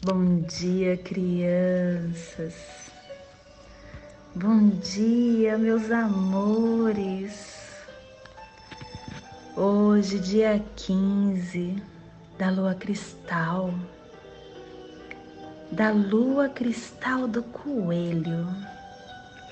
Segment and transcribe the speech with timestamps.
[0.00, 2.54] Bom dia, crianças.
[4.32, 7.58] Bom dia, meus amores.
[9.56, 11.82] Hoje, dia 15
[12.38, 13.74] da lua cristal,
[15.72, 18.46] da lua cristal do coelho,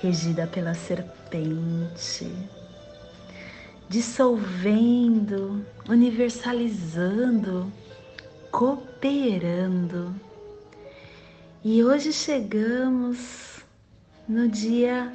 [0.00, 2.32] regida pela serpente,
[3.88, 7.66] dissolvendo, universalizando,
[8.52, 10.14] cooperando
[11.68, 13.58] e hoje chegamos
[14.28, 15.12] no dia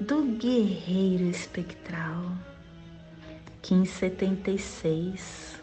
[0.00, 2.30] do guerreiro espectral,
[3.68, 5.60] 1576.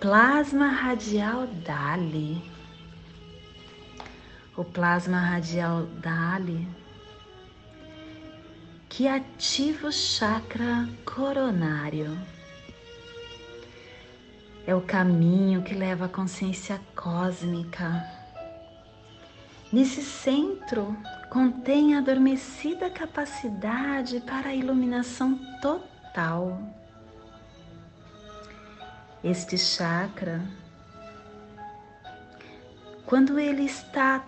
[0.00, 2.42] Plasma radial Dali.
[4.56, 6.66] O plasma radial Dali
[8.88, 12.18] que ativa o chakra coronário.
[14.66, 18.17] É o caminho que leva à consciência cósmica
[19.70, 20.96] Nesse centro
[21.28, 26.58] contém a adormecida capacidade para a iluminação total.
[29.22, 30.40] Este chakra,
[33.04, 34.24] quando ele está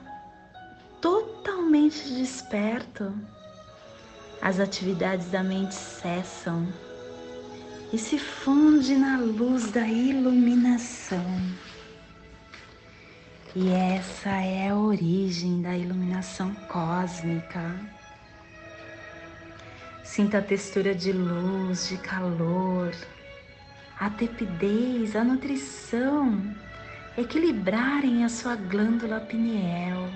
[1.01, 3.11] totalmente desperto,
[4.43, 6.69] as atividades da mente cessam
[7.91, 11.25] e se funde na luz da iluminação.
[13.55, 17.75] E essa é a origem da iluminação cósmica.
[20.05, 22.93] Sinta a textura de luz, de calor,
[23.99, 26.41] a tepidez, a nutrição
[27.19, 30.09] equilibrarem a sua glândula pineal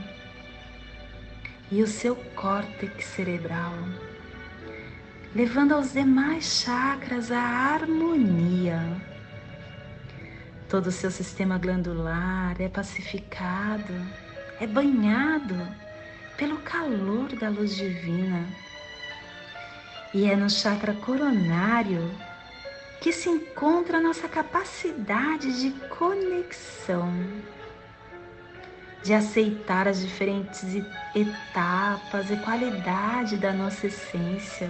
[1.72, 3.74] e o seu córtex cerebral,
[5.34, 9.13] levando aos demais chakras a harmonia
[10.75, 13.94] Todo o seu sistema glandular é pacificado,
[14.61, 15.55] é banhado
[16.36, 18.44] pelo calor da luz divina.
[20.12, 22.11] E é no chakra coronário
[23.01, 27.08] que se encontra a nossa capacidade de conexão,
[29.05, 30.64] de aceitar as diferentes
[31.14, 34.68] etapas e qualidade da nossa essência.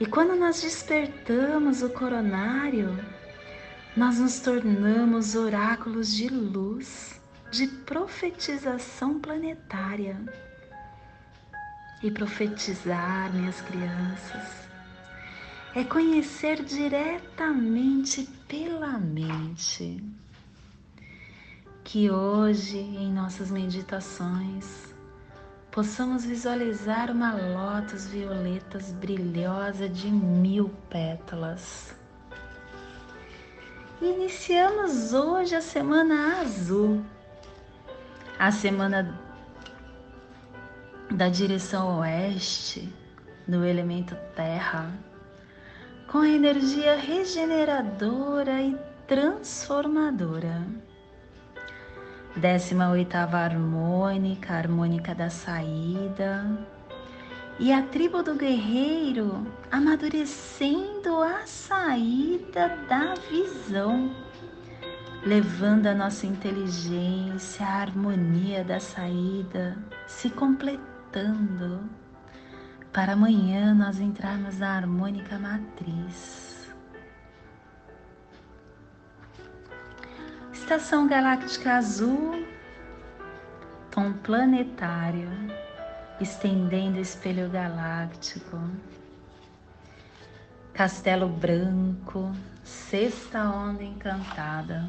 [0.00, 2.98] E quando nós despertamos o coronário,
[3.96, 7.18] nós nos tornamos oráculos de luz,
[7.50, 10.20] de profetização planetária.
[12.02, 14.68] E profetizar, minhas crianças,
[15.74, 20.04] é conhecer diretamente pela mente.
[21.82, 24.94] Que hoje, em nossas meditações,
[25.70, 31.95] possamos visualizar uma lótus violetas brilhosa de mil pétalas
[34.00, 37.02] iniciamos hoje a semana azul,
[38.38, 39.18] a semana
[41.10, 42.92] da direção oeste
[43.46, 44.92] do elemento terra,
[46.08, 50.66] com a energia regeneradora e transformadora.
[52.36, 56.44] Décima oitava harmônica, harmônica da saída
[57.58, 64.14] e a tribo do guerreiro amadurecendo a saída da visão,
[65.24, 71.88] levando a nossa inteligência, a harmonia da saída se completando,
[72.92, 76.74] para amanhã nós entrarmos na harmônica matriz.
[80.52, 82.44] Estação galáctica azul,
[83.90, 85.30] tom planetário
[86.20, 88.58] estendendo espelho galáctico.
[90.72, 92.32] Castelo Branco,
[92.62, 94.88] sexta onda encantada.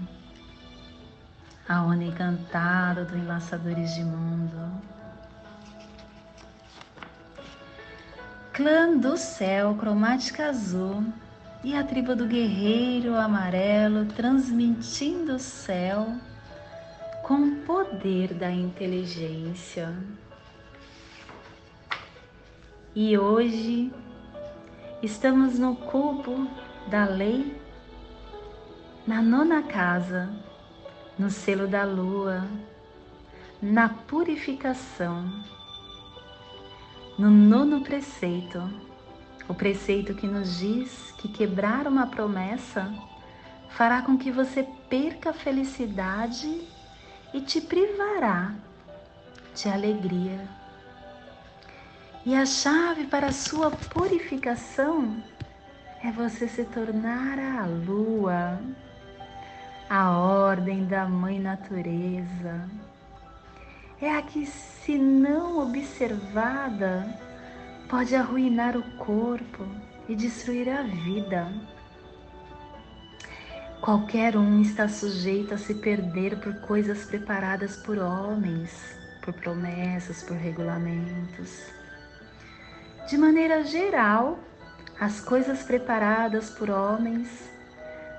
[1.68, 4.82] A onda encantada do Enlaçadores de Mundo.
[8.54, 11.06] Clã do Céu, cromática azul.
[11.64, 16.16] E a tribo do guerreiro amarelo transmitindo o céu
[17.24, 19.94] com o poder da inteligência.
[23.00, 23.94] E hoje
[25.04, 26.50] estamos no cubo
[26.88, 27.56] da lei,
[29.06, 30.34] na nona casa,
[31.16, 32.48] no selo da lua,
[33.62, 35.32] na purificação,
[37.20, 38.68] no nono preceito,
[39.48, 42.92] o preceito que nos diz que quebrar uma promessa
[43.70, 46.68] fará com que você perca a felicidade
[47.32, 48.56] e te privará
[49.54, 50.67] de alegria.
[52.28, 55.24] E a chave para a sua purificação
[56.04, 58.60] é você se tornar a lua,
[59.90, 62.70] a ordem da Mãe Natureza.
[64.02, 67.18] É a que, se não observada,
[67.88, 69.66] pode arruinar o corpo
[70.10, 71.50] e destruir a vida.
[73.80, 80.36] Qualquer um está sujeito a se perder por coisas preparadas por homens, por promessas, por
[80.36, 81.78] regulamentos.
[83.08, 84.38] De maneira geral,
[85.00, 87.30] as coisas preparadas por homens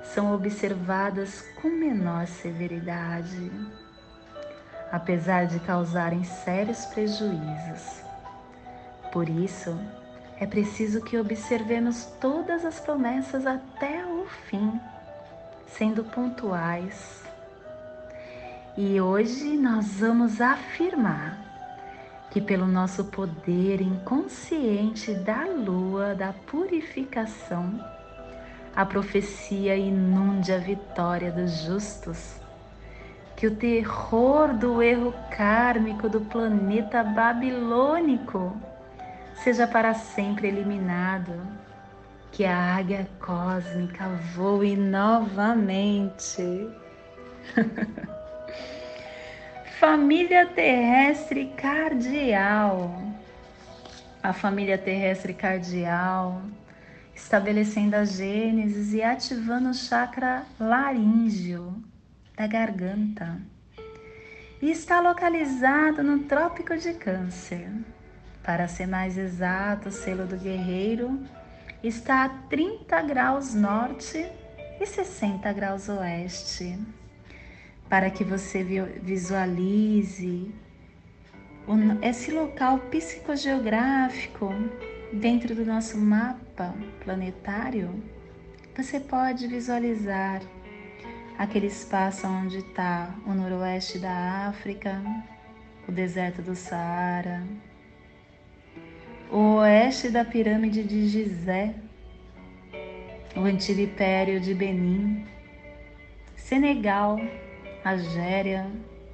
[0.02, 3.52] são observadas com menor severidade,
[4.90, 8.02] apesar de causarem sérios prejuízos.
[9.12, 9.79] Por isso,
[10.40, 14.81] é preciso que observemos todas as promessas até o fim
[15.67, 17.23] sendo pontuais.
[18.75, 21.38] E hoje nós vamos afirmar
[22.31, 27.79] que, pelo nosso poder inconsciente da lua da purificação,
[28.75, 32.41] a profecia inunde a vitória dos justos,
[33.35, 38.57] que o terror do erro kármico do planeta babilônico
[39.35, 41.33] seja para sempre eliminado
[42.33, 46.69] que a águia cósmica voe novamente.
[49.79, 53.01] família terrestre cardial.
[54.21, 56.43] A família terrestre cardial,
[57.15, 61.81] estabelecendo a gênesis e ativando o chakra laríngeo
[62.37, 63.41] da garganta.
[64.61, 67.71] E está localizado no Trópico de Câncer.
[68.43, 71.23] Para ser mais exato, o selo do guerreiro
[71.85, 74.29] está a 30 graus norte
[74.81, 76.77] e 60 graus oeste.
[77.88, 78.62] Para que você
[79.02, 80.52] visualize
[82.02, 84.50] esse local psicogeográfico
[85.12, 88.02] dentro do nosso mapa planetário,
[88.76, 90.43] você pode visualizar
[91.38, 95.02] aquele espaço onde está o noroeste da África,
[95.88, 97.43] o deserto do Saara,
[99.31, 101.75] o oeste da pirâmide de Gizé,
[103.37, 105.26] o antigo império de Benin,
[106.37, 107.19] Senegal,
[107.85, 108.71] Argéria,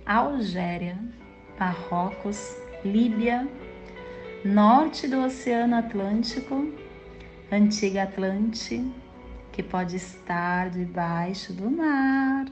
[0.07, 0.99] Algéria,
[1.59, 3.49] Marrocos, Líbia,
[4.45, 6.73] norte do Oceano Atlântico,
[7.51, 8.85] antiga Atlante,
[9.53, 12.47] que pode estar debaixo do mar,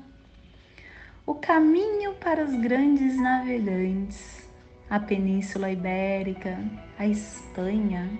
[1.26, 4.48] o caminho para os grandes navegantes,
[4.88, 6.58] a Península Ibérica,
[6.98, 8.10] a Espanha,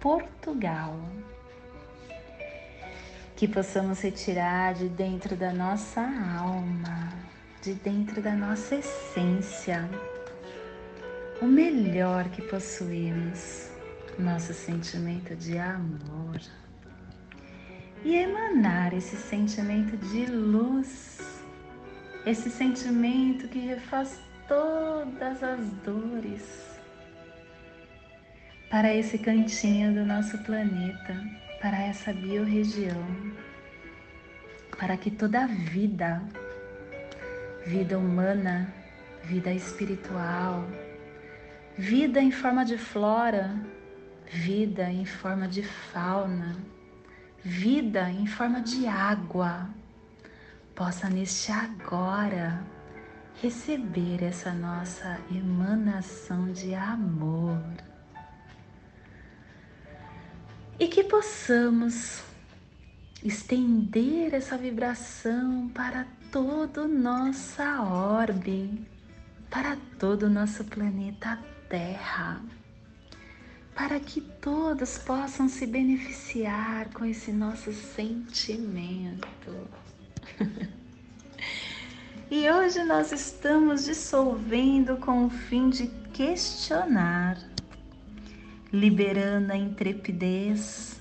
[0.00, 0.96] Portugal.
[3.42, 7.12] Que possamos retirar de dentro da nossa alma,
[7.60, 9.90] de dentro da nossa essência,
[11.40, 13.68] o melhor que possuímos,
[14.16, 16.40] nosso sentimento de amor.
[18.04, 21.42] E emanar esse sentimento de luz,
[22.24, 26.62] esse sentimento que refaz todas as dores
[28.70, 33.31] para esse cantinho do nosso planeta, para essa biorregião,
[34.76, 36.22] para que toda vida,
[37.66, 38.72] vida humana,
[39.24, 40.66] vida espiritual,
[41.76, 43.54] vida em forma de flora,
[44.26, 46.56] vida em forma de fauna,
[47.44, 49.68] vida em forma de água,
[50.74, 52.64] possa neste agora
[53.40, 57.58] receber essa nossa emanação de amor.
[60.78, 62.22] E que possamos
[63.24, 68.86] estender essa vibração para toda nossa orbe,
[69.50, 71.38] para todo o nosso planeta
[71.68, 72.42] Terra,
[73.74, 79.68] para que todos possam se beneficiar com esse nosso sentimento.
[82.34, 87.36] E hoje nós estamos dissolvendo com o fim de questionar,
[88.72, 90.98] liberando a intrepidez,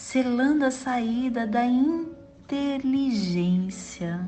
[0.00, 4.26] selando a saída da inteligência,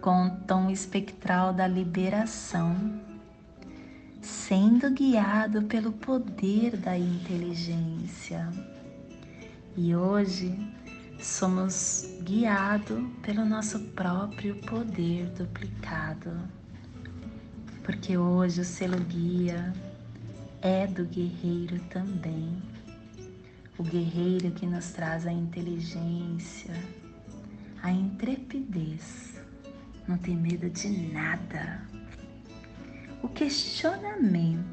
[0.00, 3.00] com o tom espectral da liberação,
[4.20, 8.50] sendo guiado pelo poder da inteligência.
[9.76, 10.52] E hoje
[11.20, 16.32] somos guiados pelo nosso próprio poder duplicado.
[17.84, 19.72] Porque hoje o selo guia
[20.60, 22.60] é do guerreiro também.
[23.78, 26.74] O guerreiro que nos traz a inteligência,
[27.80, 29.40] a intrepidez,
[30.08, 31.80] não tem medo de nada.
[33.22, 34.66] O questionamento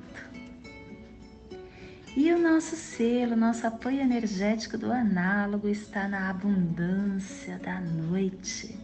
[2.17, 8.75] e o nosso selo, nosso apoio energético do análogo está na abundância da noite,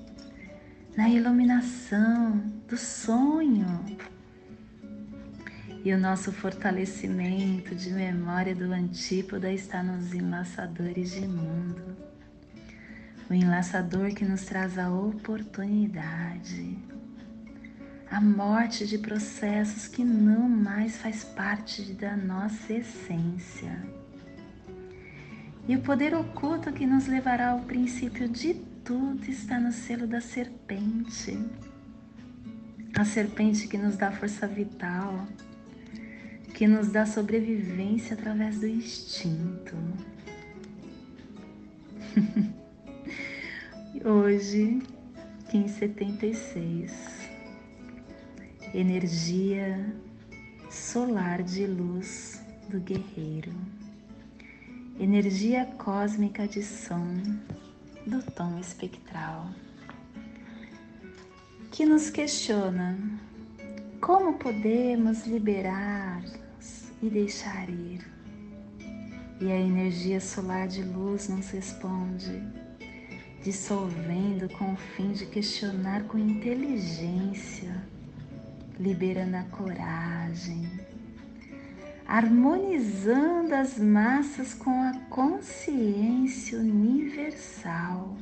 [0.96, 2.38] na iluminação
[2.68, 3.84] do sonho.
[5.84, 11.98] E o nosso fortalecimento de memória do antípoda está nos enlaçadores de mundo.
[13.28, 16.78] O enlaçador que nos traz a oportunidade,
[18.12, 23.84] a morte de processos que não mais faz parte da nossa essência.
[25.68, 30.22] E o poder oculto que nos levará ao princípio de tudo está no selo da
[30.22, 31.40] serpente.
[32.96, 35.26] A serpente que nos dá força vital,
[36.62, 39.76] que nos dá sobrevivência através do instinto.
[44.06, 44.80] Hoje,
[45.52, 46.92] 1576,
[48.76, 49.92] energia
[50.70, 53.56] solar de luz do guerreiro,
[55.00, 57.24] energia cósmica de som
[58.06, 59.50] do tom espectral,
[61.72, 63.00] que nos questiona
[64.00, 66.22] como podemos liberar
[67.02, 68.06] e deixar ir.
[69.40, 72.44] E a energia solar de luz nos responde,
[73.44, 77.84] dissolvendo com o fim de questionar com inteligência,
[78.80, 80.70] liberando a coragem,
[82.06, 88.16] harmonizando as massas com a consciência universal.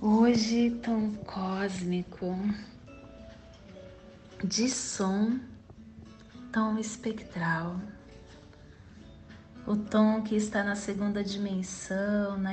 [0.00, 2.36] Hoje, tom cósmico
[4.44, 5.40] de som,
[6.52, 7.80] tom espectral,
[9.66, 12.50] o tom que está na segunda dimensão, na,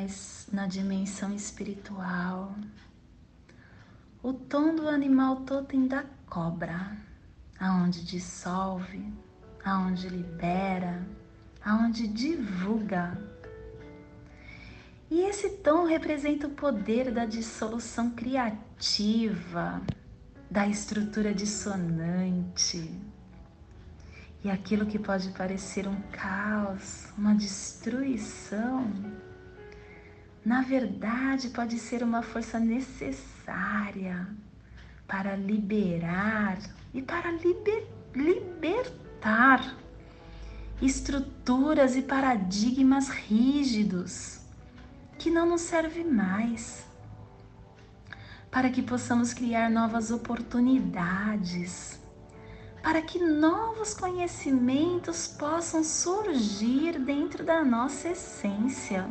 [0.54, 2.56] na dimensão espiritual,
[4.24, 6.96] o tom do animal totem da cobra
[7.60, 9.14] aonde dissolve,
[9.62, 11.06] aonde libera,
[11.62, 13.22] aonde divulga.
[15.10, 19.82] E esse tom representa o poder da dissolução criativa,
[20.52, 22.94] da estrutura dissonante.
[24.44, 28.92] E aquilo que pode parecer um caos, uma destruição,
[30.44, 34.28] na verdade pode ser uma força necessária
[35.08, 36.58] para liberar
[36.94, 39.78] e para liber, libertar
[40.82, 44.42] estruturas e paradigmas rígidos
[45.18, 46.84] que não nos servem mais,
[48.52, 52.02] para que possamos criar novas oportunidades,
[52.84, 59.08] para que novos conhecimentos possam surgir dentro da nossa essência.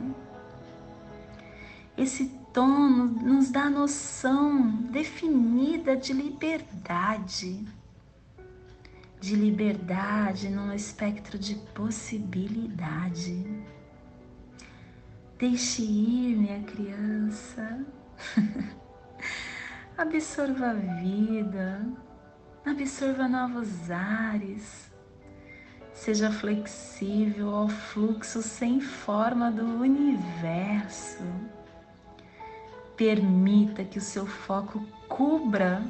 [1.97, 7.67] Esse tom nos dá a noção definida de liberdade,
[9.19, 13.47] de liberdade num espectro de possibilidade.
[15.39, 17.87] Deixe ir, minha criança.
[19.97, 21.87] absorva a vida,
[22.65, 24.91] absorva novos ares.
[25.93, 31.25] Seja flexível ao fluxo sem forma do universo
[33.01, 35.83] Permita que o seu foco cubra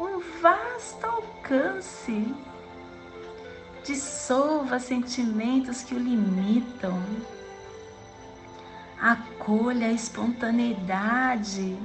[0.00, 2.34] um vasto alcance.
[3.84, 6.98] Dissolva sentimentos que o limitam.
[8.98, 11.76] Acolha a espontaneidade,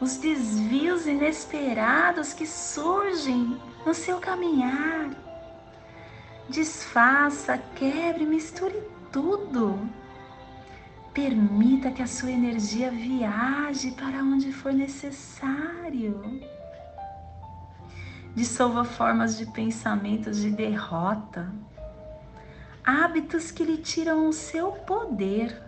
[0.00, 5.10] os desvios inesperados que surgem no seu caminhar.
[6.48, 9.78] Desfaça, quebre, misture tudo
[11.16, 16.42] Permita que a sua energia viaje para onde for necessário.
[18.34, 21.50] Dissolva formas de pensamentos de derrota,
[22.84, 25.58] hábitos que lhe tiram o seu poder.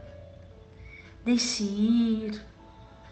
[1.25, 2.45] Deixe ir,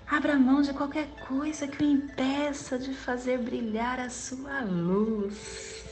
[0.09, 5.85] abra mão de qualquer coisa que o impeça de fazer brilhar a sua luz.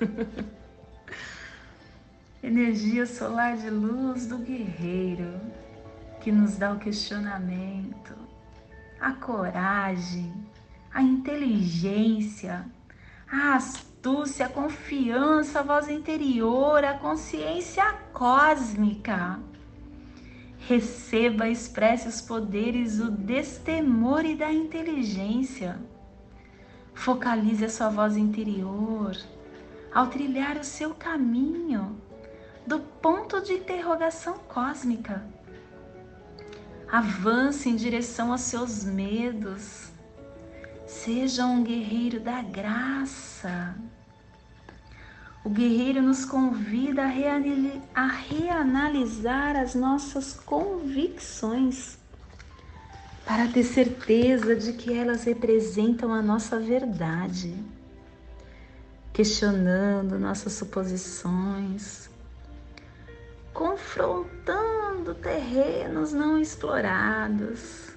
[2.42, 5.40] Energia solar de luz do guerreiro
[6.20, 8.14] que nos dá o questionamento,
[9.00, 10.32] a coragem,
[10.92, 12.64] a inteligência,
[13.30, 19.38] a astúcia, a confiança, a voz interior, a consciência cósmica.
[20.68, 25.78] Receba, expresse os poderes do destemor e da inteligência.
[26.92, 29.16] Focalize a sua voz interior
[29.94, 31.98] ao trilhar o seu caminho
[32.66, 35.24] do ponto de interrogação cósmica
[36.90, 39.92] Avance em direção aos seus medos.
[40.86, 43.74] Seja um guerreiro da graça.
[45.48, 47.04] O guerreiro nos convida
[47.94, 51.96] a reanalisar as nossas convicções
[53.24, 57.54] para ter certeza de que elas representam a nossa verdade,
[59.10, 62.10] questionando nossas suposições,
[63.54, 67.88] confrontando terrenos não explorados,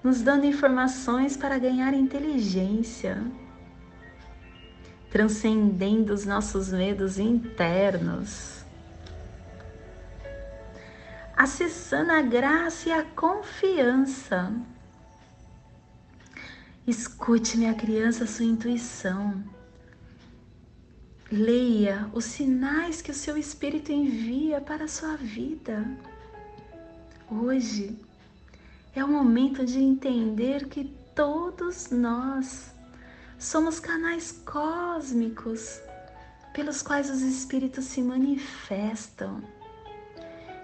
[0.00, 3.20] nos dando informações para ganhar inteligência,
[5.14, 8.64] transcendendo os nossos medos internos
[11.36, 14.52] acessando a graça e a confiança.
[16.86, 19.42] Escute, minha criança, sua intuição.
[21.30, 25.84] Leia os sinais que o seu espírito envia para a sua vida.
[27.30, 27.98] Hoje
[28.94, 32.73] é o momento de entender que todos nós
[33.44, 35.78] somos canais cósmicos
[36.54, 39.42] pelos quais os espíritos se manifestam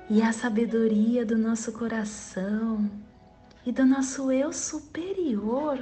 [0.09, 2.91] e a sabedoria do nosso coração
[3.67, 5.79] e do nosso eu superior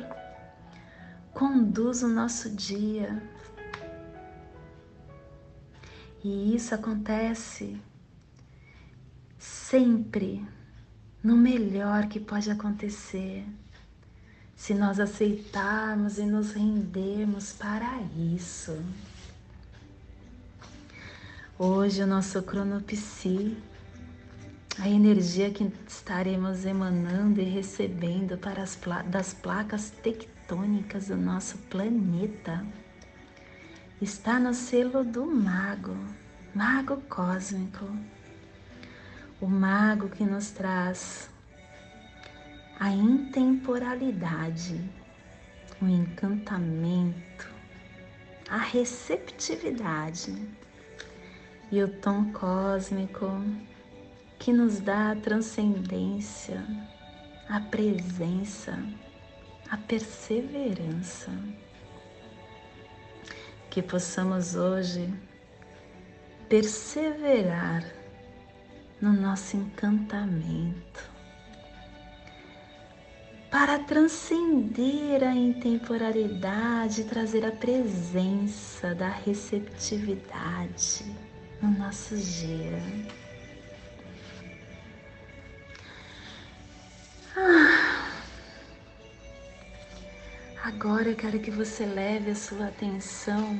[1.33, 3.23] conduz o nosso dia.
[6.25, 7.81] E isso acontece
[9.39, 10.45] sempre
[11.23, 13.47] no melhor que pode acontecer,
[14.59, 18.01] se nós aceitarmos e nos rendermos para
[18.35, 18.77] isso.
[21.57, 23.57] Hoje o nosso cronopsi
[24.81, 31.57] a energia que estaremos emanando e recebendo para as pla das placas tectônicas do nosso
[31.71, 32.65] planeta
[34.01, 35.97] está no selo do mago,
[36.55, 37.89] mago cósmico,
[39.41, 41.29] o mago que nos traz
[42.81, 44.81] a intemporalidade,
[45.83, 47.53] o encantamento,
[48.49, 50.33] a receptividade
[51.73, 53.27] e o tom cósmico
[54.39, 56.65] que nos dá a transcendência,
[57.49, 58.79] a presença,
[59.69, 61.33] a perseverança.
[63.69, 65.13] Que possamos hoje
[66.49, 67.85] perseverar
[69.01, 71.18] no nosso encantamento
[73.59, 81.05] para transcender a intemporalidade, trazer a presença da receptividade
[81.61, 82.81] no nosso dia.
[90.63, 93.59] Agora eu quero que você leve a sua atenção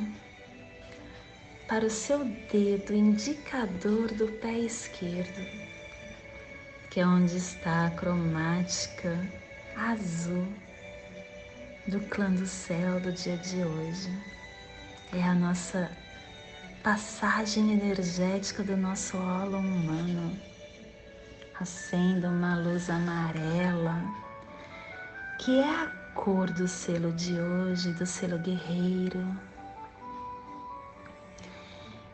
[1.67, 5.45] para o seu dedo indicador do pé esquerdo,
[6.89, 9.48] que é onde está a cromática
[9.79, 10.47] azul
[11.87, 14.11] do clã do céu do dia de hoje.
[15.13, 15.91] É a nossa
[16.83, 20.37] passagem energética do nosso holo humano.
[21.61, 24.03] Acenda uma luz amarela,
[25.39, 29.25] que é a cor do selo de hoje, do selo guerreiro.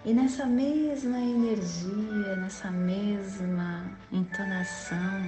[0.04, 5.22] E nessa mesma energia, nessa mesma entonação,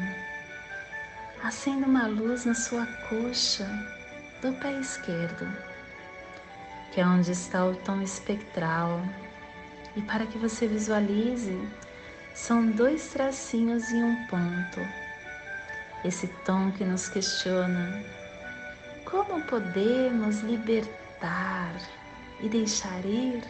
[1.43, 3.67] acenda uma luz na sua coxa
[4.43, 5.47] do pé esquerdo,
[6.93, 9.03] que é onde está o tom espectral.
[9.95, 11.57] E para que você visualize,
[12.35, 14.81] são dois tracinhos e um ponto.
[16.05, 18.05] Esse tom que nos questiona
[19.07, 21.73] como podemos libertar
[22.41, 23.43] e deixar ir?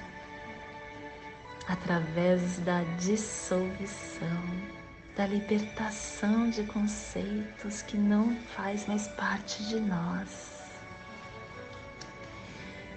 [1.66, 4.42] Através da dissolução,
[5.16, 10.57] da libertação de conceitos que não faz mais parte de nós.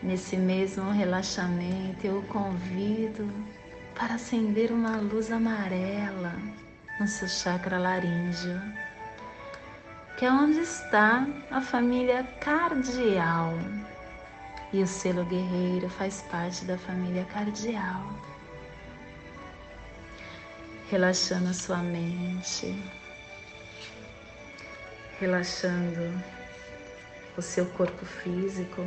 [0.04, 3.32] Nesse mesmo relaxamento, eu o convido
[3.96, 6.34] para acender uma luz amarela
[7.00, 8.62] no seu chakra laríngeo
[10.20, 13.54] que é onde está a família cardial.
[14.74, 18.04] E o selo guerreiro faz parte da família cardial.
[20.92, 22.76] Relaxando a sua mente,
[25.20, 26.24] relaxando
[27.38, 28.82] o seu corpo físico,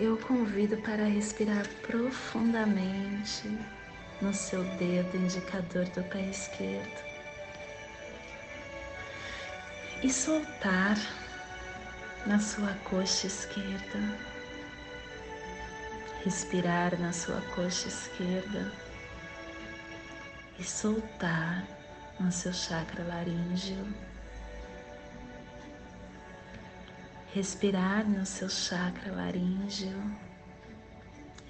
[0.00, 3.46] eu convido para respirar profundamente
[4.22, 7.04] no seu dedo indicador do pé esquerdo
[10.02, 10.96] e soltar
[12.24, 14.18] na sua coxa esquerda.
[16.24, 18.83] Respirar na sua coxa esquerda
[20.58, 21.64] e soltar
[22.18, 23.86] no seu chakra laríngeo.
[27.32, 30.00] Respirar no seu chakra laríngeo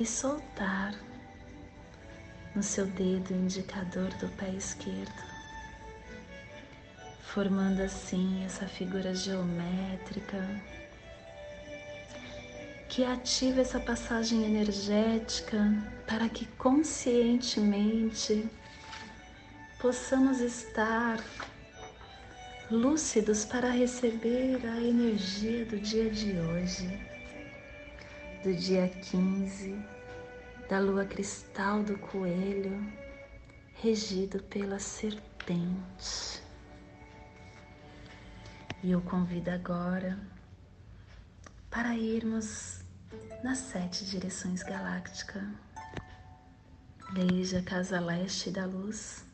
[0.01, 0.95] e soltar
[2.55, 5.35] no seu dedo indicador do pé esquerdo
[7.35, 10.39] formando assim essa figura geométrica
[12.89, 15.59] que ativa essa passagem energética
[16.07, 18.49] para que conscientemente
[19.85, 21.23] possamos estar
[22.71, 26.89] lúcidos para receber a energia do dia de hoje,
[28.43, 29.77] do dia 15,
[30.71, 32.83] da lua cristal do coelho,
[33.75, 36.43] regido pela serpente.
[38.83, 40.19] E eu convido agora
[41.69, 42.81] para irmos
[43.43, 45.45] nas sete direções galácticas,
[47.13, 49.34] desde a casa leste da luz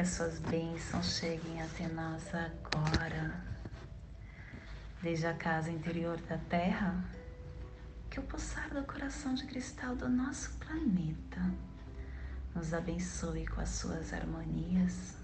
[0.00, 3.38] que as suas bênçãos cheguem até nós agora.
[5.02, 7.04] Desde a casa interior da Terra,
[8.08, 11.42] que o pulsar do coração de cristal do nosso planeta
[12.54, 15.16] nos abençoe com as suas harmonias,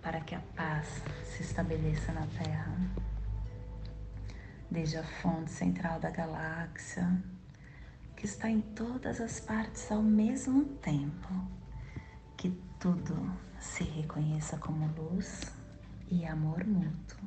[0.00, 0.86] para que a paz
[1.24, 2.78] se estabeleça na Terra.
[4.70, 7.10] Desde a fonte central da galáxia,
[8.14, 11.28] que está em todas as partes ao mesmo tempo,
[12.36, 15.52] que tudo se reconheça como luz
[16.10, 17.18] e amor mútuo,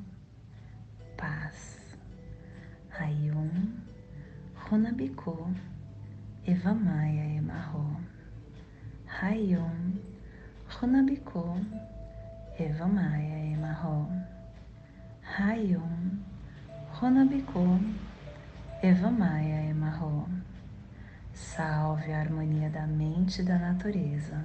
[1.16, 1.96] paz.
[2.98, 3.78] Ayum,
[4.68, 5.54] Runabiku,
[6.46, 7.96] Evamaya Emarro.
[9.06, 9.98] Hayum,
[10.68, 11.64] Runabiku,
[12.58, 14.08] Evamaya Emarro.
[15.22, 16.22] Hayum,
[17.00, 17.80] Runabiku,
[18.82, 20.28] Evamaya Emarro.
[21.32, 24.44] Salve a harmonia da mente e da natureza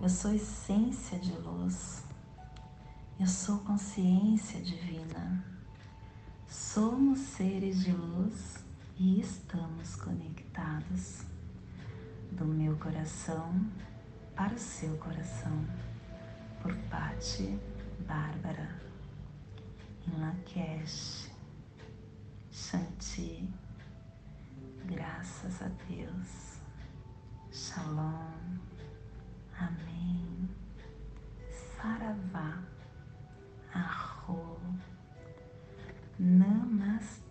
[0.00, 2.02] eu sou essência de luz.
[3.18, 5.44] Eu sou consciência divina.
[6.48, 8.64] Somos seres de luz
[8.96, 11.22] e estamos conectados
[12.32, 13.64] do meu coração
[14.34, 15.64] para o seu coração.
[16.60, 17.58] Por Pati
[18.06, 18.68] Bárbara,
[20.06, 21.30] em Lakesh,
[22.50, 23.48] Shanti,
[24.86, 26.58] graças a Deus.
[27.52, 28.73] Shalom.
[29.58, 30.48] Amém.
[31.76, 32.62] Saravá.
[33.72, 34.58] Arro.
[36.18, 37.23] Namastê.